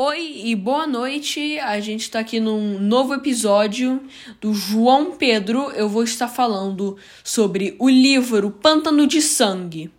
Oi 0.00 0.42
e 0.44 0.54
boa 0.54 0.86
noite. 0.86 1.58
A 1.58 1.80
gente 1.80 2.02
está 2.02 2.20
aqui 2.20 2.38
num 2.38 2.78
novo 2.78 3.14
episódio 3.14 4.00
do 4.40 4.54
João 4.54 5.16
Pedro. 5.16 5.72
Eu 5.72 5.88
vou 5.88 6.04
estar 6.04 6.28
falando 6.28 6.96
sobre 7.24 7.74
o 7.80 7.88
livro 7.88 8.48
Pântano 8.48 9.08
de 9.08 9.20
Sangue 9.20 9.90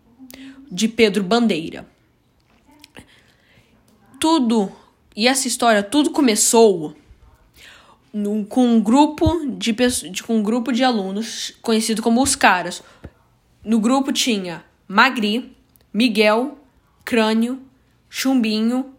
de 0.71 0.87
Pedro 0.87 1.21
Bandeira. 1.21 1.85
Tudo 4.21 4.71
e 5.13 5.27
essa 5.27 5.49
história 5.49 5.83
tudo 5.83 6.11
começou 6.11 6.95
no, 8.13 8.45
com 8.45 8.65
um 8.65 8.81
grupo 8.81 9.45
de, 9.57 9.73
de 9.73 10.23
com 10.23 10.37
um 10.37 10.41
grupo 10.41 10.71
de 10.71 10.81
alunos 10.81 11.53
conhecido 11.61 12.01
como 12.01 12.23
os 12.23 12.37
caras. 12.37 12.81
No 13.65 13.81
grupo 13.81 14.13
tinha 14.13 14.63
Magri, 14.87 15.53
Miguel, 15.93 16.57
Crânio, 17.03 17.59
Chumbinho 18.09 18.97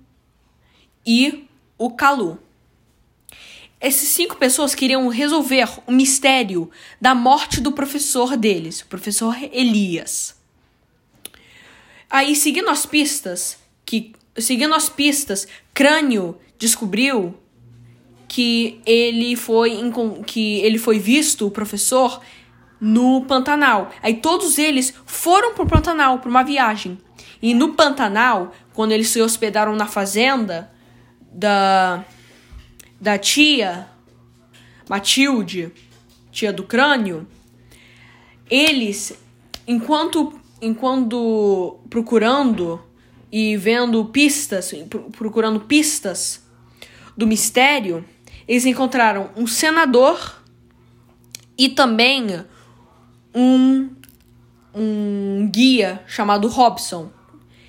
e 1.06 1.48
o 1.78 1.90
Calu. 1.90 2.38
Essas 3.80 4.08
cinco 4.08 4.36
pessoas 4.36 4.74
queriam 4.74 5.08
resolver 5.08 5.68
o 5.86 5.92
mistério 5.92 6.70
da 7.00 7.14
morte 7.14 7.60
do 7.60 7.72
professor 7.72 8.36
deles, 8.36 8.82
o 8.82 8.86
professor 8.86 9.34
Elias. 9.52 10.36
Aí, 12.10 12.36
seguindo 12.36 12.68
as 12.68 12.84
pistas, 12.84 13.56
que 13.86 14.12
seguindo 14.36 14.74
as 14.74 14.88
pistas, 14.88 15.48
Crânio 15.72 16.38
descobriu 16.58 17.34
que 18.28 18.80
ele 18.86 19.34
foi 19.34 19.78
que 20.26 20.60
ele 20.60 20.78
foi 20.78 20.98
visto 20.98 21.46
o 21.46 21.50
professor 21.50 22.20
no 22.80 23.22
Pantanal. 23.22 23.90
Aí 24.02 24.14
todos 24.14 24.58
eles 24.58 24.94
foram 25.04 25.54
pro 25.54 25.66
Pantanal 25.66 26.18
para 26.18 26.30
uma 26.30 26.42
viagem. 26.42 26.98
E 27.42 27.54
no 27.54 27.74
Pantanal, 27.74 28.52
quando 28.74 28.92
eles 28.92 29.08
se 29.08 29.20
hospedaram 29.20 29.74
na 29.74 29.86
fazenda, 29.86 30.70
da, 31.32 32.04
da 33.00 33.18
tia 33.18 33.88
Matilde, 34.88 35.72
tia 36.32 36.52
do 36.52 36.64
crânio, 36.64 37.26
eles, 38.50 39.16
enquanto, 39.66 40.40
enquanto 40.60 41.78
procurando 41.88 42.82
e 43.30 43.56
vendo 43.56 44.04
pistas, 44.06 44.72
procurando 45.16 45.60
pistas 45.60 46.44
do 47.16 47.26
mistério, 47.26 48.04
eles 48.48 48.66
encontraram 48.66 49.30
um 49.36 49.46
senador 49.46 50.42
e 51.56 51.68
também 51.68 52.44
um, 53.32 53.90
um 54.74 55.48
guia 55.52 56.02
chamado 56.08 56.48
Robson, 56.48 57.12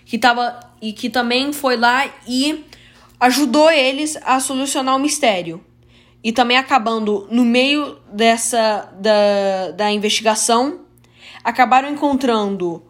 que 0.06 0.18
tava 0.18 0.60
e 0.82 0.92
que 0.92 1.10
também 1.10 1.54
foi 1.54 1.78
lá 1.78 2.12
e 2.28 2.66
ajudou 3.22 3.70
eles 3.70 4.18
a 4.24 4.40
solucionar 4.40 4.96
o 4.96 5.00
mistério. 5.00 5.64
E 6.24 6.32
também 6.32 6.58
acabando 6.58 7.28
no 7.30 7.46
meio 7.46 7.98
dessa 8.12 8.92
da, 9.00 9.72
da 9.72 9.92
investigação, 9.92 10.82
acabaram 11.44 11.90
encontrando 11.90 12.84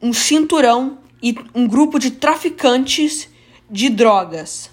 um 0.00 0.12
cinturão 0.12 0.98
e 1.20 1.34
um 1.54 1.66
grupo 1.66 1.98
de 1.98 2.12
traficantes 2.12 3.28
de 3.68 3.88
drogas. 3.88 4.70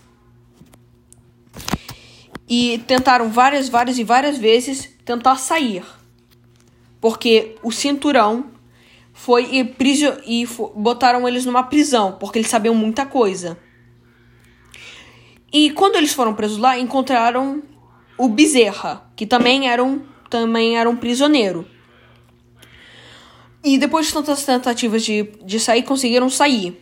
E 2.47 2.79
tentaram 2.87 3.29
várias, 3.29 3.69
várias 3.69 3.97
e 3.97 4.03
várias 4.03 4.37
vezes 4.37 4.89
tentar 5.03 5.35
sair. 5.35 5.83
Porque 6.99 7.55
o 7.63 7.71
cinturão 7.71 8.51
foi 9.13 9.45
e, 9.51 9.75
e 10.25 10.47
botaram 10.75 11.27
eles 11.27 11.45
numa 11.45 11.63
prisão, 11.63 12.17
porque 12.19 12.39
eles 12.39 12.49
sabiam 12.49 12.73
muita 12.73 13.05
coisa. 13.05 13.57
E 15.51 15.71
quando 15.71 15.95
eles 15.95 16.13
foram 16.13 16.33
presos 16.33 16.57
lá, 16.57 16.77
encontraram 16.77 17.63
o 18.17 18.27
Bezerra, 18.27 19.09
que 19.15 19.25
também 19.25 19.69
era 19.69 19.83
um, 19.83 20.01
também 20.29 20.77
era 20.77 20.89
um 20.89 20.95
prisioneiro. 20.95 21.65
E 23.63 23.77
depois 23.77 24.07
de 24.07 24.13
tantas 24.13 24.45
tentativas 24.45 25.03
de, 25.03 25.23
de 25.43 25.59
sair, 25.59 25.83
conseguiram 25.83 26.29
sair. 26.29 26.79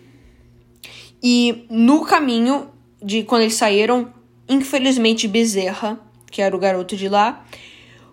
E 1.22 1.66
no 1.70 2.06
caminho 2.06 2.70
de 3.02 3.24
quando 3.24 3.44
eles 3.44 3.56
saíram, 3.56 4.14
infelizmente 4.48 5.28
Bezerra, 5.28 6.00
que 6.30 6.42
era 6.42 6.56
o 6.56 6.60
garoto 6.60 6.96
de 6.96 7.10
lá, 7.10 7.46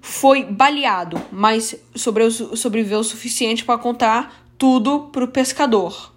foi 0.01 0.45
baleado, 0.45 1.21
mas 1.33 1.75
sobreviveu 1.95 3.01
o 3.01 3.05
suficiente 3.05 3.65
para 3.65 3.78
contar 3.78 4.45
tudo 4.59 5.09
pro 5.11 5.28
pescador. 5.28 6.12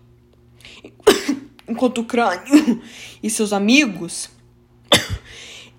Enquanto 1.68 2.00
o 2.00 2.04
crânio 2.06 2.82
e 3.24 3.30
seus 3.30 3.52
amigos, 3.52 4.30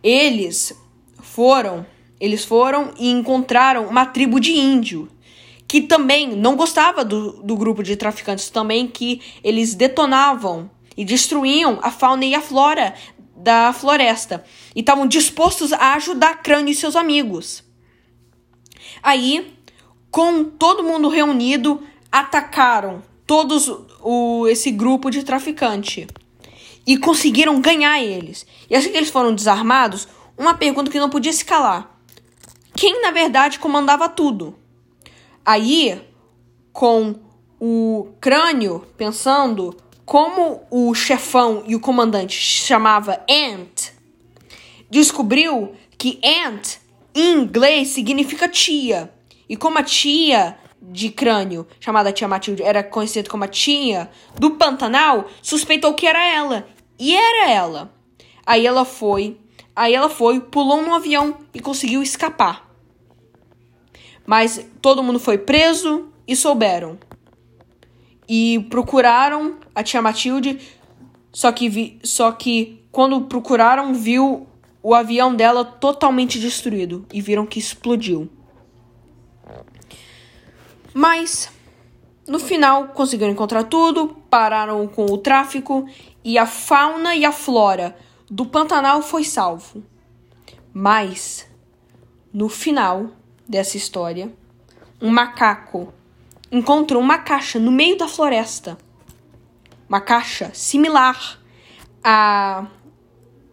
eles 0.03 0.72
foram, 1.20 1.86
eles 2.20 2.44
foram 2.44 2.92
e 2.98 3.10
encontraram 3.10 3.86
uma 3.86 4.06
tribo 4.06 4.41
de 4.41 4.53
índio 4.53 5.09
que 5.69 5.82
também 5.82 6.34
não 6.34 6.56
gostava 6.56 7.04
do, 7.04 7.42
do 7.42 7.54
grupo 7.54 7.82
de 7.82 7.94
traficantes 7.94 8.48
também 8.48 8.88
que 8.88 9.20
eles 9.44 9.75
detonavam 9.75 10.70
e 10.97 11.04
destruíam 11.04 11.78
a 11.82 11.91
fauna 11.91 12.25
e 12.25 12.34
a 12.34 12.41
flora 12.41 12.94
da 13.37 13.72
floresta 13.72 14.42
e 14.75 14.81
estavam 14.81 15.06
dispostos 15.06 15.72
a 15.72 15.94
ajudar 15.94 16.42
Crânio 16.42 16.72
e 16.72 16.75
seus 16.75 16.97
amigos. 16.97 17.62
Aí, 19.03 19.54
com 20.10 20.42
todo 20.42 20.82
mundo 20.82 21.08
reunido, 21.08 21.82
atacaram 22.10 23.03
todos 23.26 23.70
o, 24.00 24.47
esse 24.48 24.70
grupo 24.70 25.10
de 25.10 25.22
traficante 25.22 26.06
e 26.88 26.97
conseguiram 26.97 27.60
ganhar 27.60 28.03
eles. 28.03 28.47
E 28.71 28.75
assim 28.75 28.91
que 28.91 28.97
eles 28.97 29.10
foram 29.10 29.34
desarmados, 29.34 30.09
uma 30.38 30.54
pergunta 30.54 30.91
que 30.91 30.99
não 30.99 31.10
podia 31.10 31.32
se 31.34 31.44
calar: 31.44 32.00
quem 32.75 33.03
na 33.03 33.10
verdade 33.10 33.59
comandava 33.59 34.09
tudo? 34.09 34.59
Aí, 35.44 36.00
com 36.72 37.15
o 37.60 38.09
crânio 38.19 38.87
pensando 38.97 39.76
como 40.06 40.62
o 40.71 40.94
chefão 40.94 41.62
e 41.66 41.76
o 41.76 41.81
comandante 41.81 42.34
chamava 42.34 43.22
Ant, 43.28 43.93
descobriu 44.88 45.75
que 45.99 46.19
Ant 46.25 46.78
em 47.15 47.34
inglês 47.34 47.88
significa 47.88 48.49
tia. 48.49 49.12
E 49.47 49.56
como 49.56 49.78
a 49.78 49.82
tia 49.82 50.56
de 50.81 51.10
crânio, 51.10 51.66
chamada 51.81 52.12
Tia 52.12 52.28
Matilde, 52.28 52.62
era 52.62 52.82
conhecida 52.82 53.28
como 53.28 53.44
a 53.44 53.49
tia 53.49 54.10
do 54.38 54.53
Pantanal, 54.53 55.28
suspeitou 55.43 55.93
que 55.93 56.06
era 56.06 56.25
ela. 56.25 56.66
E 56.98 57.14
era 57.14 57.50
ela. 57.50 57.92
Aí 58.44 58.66
ela 58.66 58.84
foi, 58.84 59.38
aí 59.76 59.94
ela 59.94 60.09
foi, 60.09 60.41
pulou 60.41 60.82
no 60.82 60.94
avião 60.94 61.36
e 61.54 61.60
conseguiu 61.60 62.03
escapar. 62.03 62.69
Mas 64.26 64.66
todo 64.82 65.03
mundo 65.03 65.19
foi 65.19 65.38
preso 65.38 66.08
e 66.26 66.34
souberam. 66.34 66.98
E 68.28 68.66
procuraram 68.69 69.58
a 69.75 69.82
tia 69.82 70.03
Matilde, 70.03 70.58
só 71.32 71.53
que 71.53 71.69
vi, 71.69 71.98
só 72.03 72.32
que 72.32 72.82
quando 72.91 73.22
procuraram 73.22 73.94
viu 73.94 74.47
o 74.82 74.94
avião 74.94 75.34
dela 75.34 75.64
totalmente 75.64 76.38
destruído 76.38 77.06
e 77.12 77.20
viram 77.20 77.47
que 77.47 77.58
explodiu. 77.58 78.28
Mas 80.92 81.50
no 82.26 82.38
final 82.38 82.88
conseguiram 82.88 83.32
encontrar 83.32 83.64
tudo, 83.64 84.16
pararam 84.28 84.87
com 84.87 85.06
o 85.06 85.16
tráfico 85.16 85.87
e 86.25 86.39
a 86.39 86.47
fauna 86.47 87.15
e 87.15 87.25
a 87.25 87.33
flora 87.33 87.97
do 88.31 88.45
Pantanal 88.47 89.03
foi 89.03 89.25
salvo. 89.25 89.83
Mas 90.73 91.49
no 92.33 92.49
final 92.49 93.11
dessa 93.49 93.77
história, 93.77 94.33
um 95.01 95.11
macaco 95.11 95.93
encontrou 96.51 97.03
uma 97.03 97.19
caixa 97.19 97.59
no 97.59 97.71
meio 97.71 97.97
da 97.97 98.09
floresta. 98.09 98.77
Uma 99.89 100.01
caixa 100.01 100.51
similar 100.53 101.41
a 102.03 102.67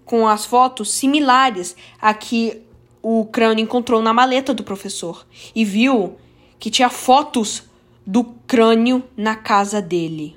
com 0.04 0.28
as 0.28 0.46
fotos 0.46 0.94
similares 0.94 1.76
a 2.00 2.14
que 2.14 2.62
o 3.02 3.26
crânio 3.26 3.64
encontrou 3.64 4.02
na 4.02 4.14
maleta 4.14 4.54
do 4.54 4.64
professor 4.64 5.26
e 5.54 5.66
viu 5.66 6.16
que 6.60 6.70
tinha 6.70 6.90
fotos 6.90 7.64
do 8.06 8.24
crânio 8.46 9.04
na 9.18 9.36
casa 9.36 9.82
dele. 9.82 10.36